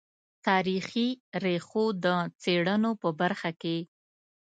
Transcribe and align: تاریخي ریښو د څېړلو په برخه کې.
تاریخي 0.47 1.07
ریښو 1.43 1.85
د 2.03 2.05
څېړلو 2.41 2.91
په 3.01 3.09
برخه 3.19 3.49
کې. 3.61 3.77